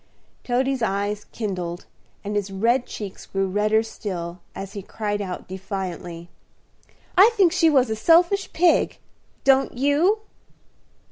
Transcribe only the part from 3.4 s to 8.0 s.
redder still, as he cried out defiantly, "I think she was a